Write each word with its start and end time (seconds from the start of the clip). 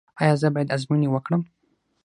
ایا 0.21 0.33
زه 0.41 0.47
باید 0.53 0.73
ازموینې 0.75 1.07
وکړم؟ 1.11 1.41